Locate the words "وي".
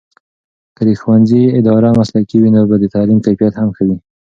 2.39-2.49, 3.87-3.97